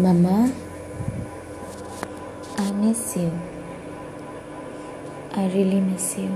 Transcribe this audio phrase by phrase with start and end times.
[0.00, 0.36] Mamma
[2.60, 3.30] I miss you
[5.38, 6.28] I really miss you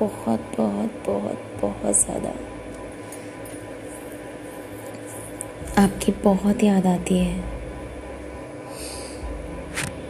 [0.00, 2.32] बहुत बहुत बहुत बहुत ज़्यादा।
[5.82, 7.40] आपकी बहुत याद आती है।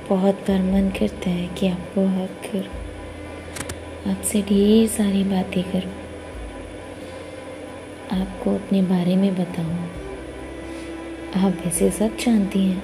[0.08, 5.92] बहुत बार मन करता है कि आपको हक करूँ। आपसे ढेर सारी बातें करूँ।
[8.20, 10.05] आपको अपने बारे में बताऊँ।
[11.36, 12.82] आप वैसे सब जानती हैं,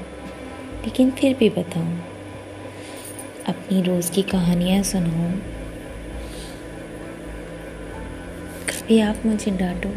[0.84, 1.98] लेकिन फिर भी बताऊँ,
[3.48, 5.32] अपनी रोज़ की कहानियाँ सुनाऊं।
[8.68, 9.88] कभी आप मुझे डांटो,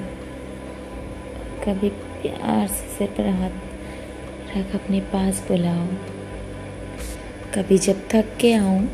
[1.63, 5.87] कभी प्यार से सिर पर हाथ रख अपने पास बुलाओ,
[7.55, 8.85] कभी जब थक के आऊँ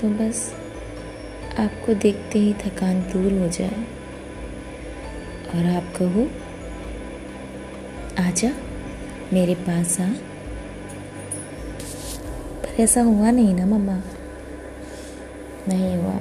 [0.00, 0.50] तो बस
[1.58, 3.84] आपको देखते ही थकान दूर हो जाए,
[5.48, 6.30] और आप कहो
[8.20, 8.50] आजा,
[9.32, 10.04] मेरे पास आ।
[12.62, 14.02] पर ऐसा हुआ नहीं ना, मम्मा।
[15.68, 16.14] नहीं हुआ।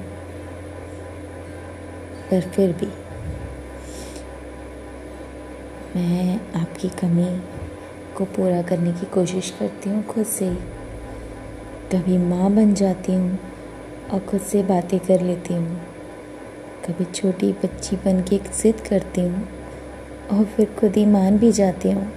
[2.31, 2.85] पर फिर भी।
[5.99, 7.41] मैं आपकी कमी
[8.17, 10.55] को पूरा करने की कोशिश करती हूँ खुद से ही।
[11.93, 13.39] कभी माँ बन जाती हूँ
[14.13, 15.81] और खुद से बातें कर लेती हूँ।
[16.85, 19.56] कभी छोटी बच्ची बन के जिद करती हूँ।
[20.31, 22.11] और फिर खुद ही मान भी जाती हूँ।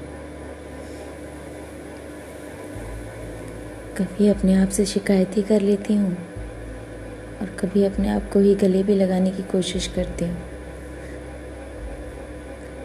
[3.99, 6.17] कभी अपने आप से शिकायत ही कर लेती हूँ
[7.41, 10.37] और कभी अपने आप को ही गले भी लगाने की कोशिश करती हूँ।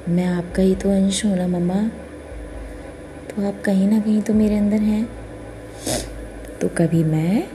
[0.10, 1.82] मैं आपका ही तो अंश हूँ ना मम्मा?
[3.30, 5.06] तो आप कहीं ना कहीं तो मेरे अंदर हैं।
[6.62, 7.48] तो कभी मैं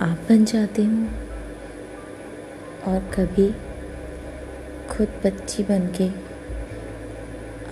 [0.00, 1.08] आप बन जाती हूँ
[2.86, 3.50] और कभी
[4.90, 6.29] खुद बच्ची बन के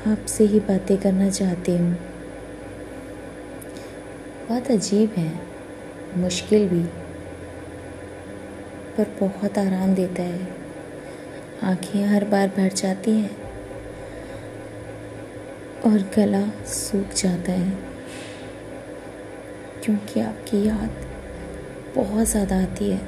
[0.09, 1.97] आपसे ही बातें करना चाहती हूँ।
[4.49, 5.33] बहुत अजीब है,
[6.17, 6.83] मुश्किल भी,
[8.97, 10.57] पर बहुत आराम देता है।
[11.65, 13.37] आँखें हर बार भर जाती हैं,
[15.87, 17.71] और गला सूख जाता है,
[19.85, 21.07] क्योंकि आपकी याद
[21.97, 23.01] बहुत ज़्यादा आती है।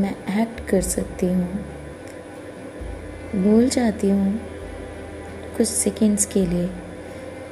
[0.00, 1.64] मैं एक्ट कर सकती हूँ
[3.34, 4.40] भूल जाती हूँ
[5.62, 6.66] कुछ सेकंड्स के लिए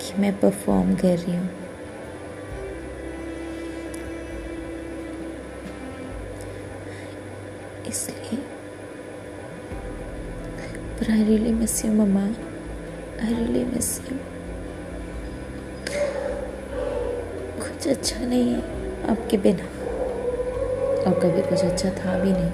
[0.00, 1.48] कि मैं परफॉर्म कर रही हूँ।
[7.88, 8.38] इसलिए
[10.96, 11.12] पर
[11.52, 11.92] miss you
[13.20, 14.16] I really miss you
[17.62, 19.68] कुछ अच्छा नहीं है आपके बिना।
[21.02, 22.50] और कभी कुछ अच्छा था भी नहीं।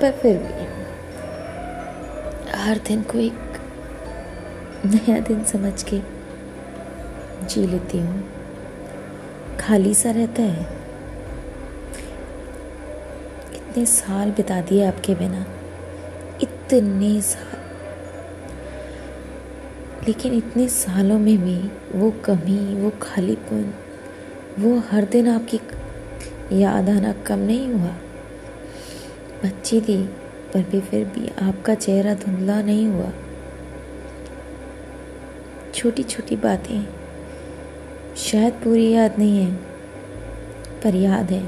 [0.00, 0.57] पर फिर भी
[2.68, 3.38] हर दिन को एक
[4.84, 6.00] नया दिन समझ के
[7.46, 8.28] जी लेती हूँ।
[9.60, 10.62] खाली सा रहता है।
[13.54, 15.46] इतने साल बिता दिए आपके बिना।
[16.42, 17.58] इतने साल।
[20.06, 23.74] लेकिन इतने सालों में भी वो कमी, वो खालीपन,
[24.58, 25.60] वो हर दिन आपकी
[26.60, 27.94] याद आना कम नहीं हुआ।
[29.44, 30.10] बच्ची थी।
[30.54, 33.12] पर भी फिर भी आपका चेहरा धुंधला नहीं हुआ।
[35.74, 36.88] छोटी छोटी बातें।
[38.16, 39.54] शायद पूरी याद नहीं है
[40.82, 41.46] पर याद है।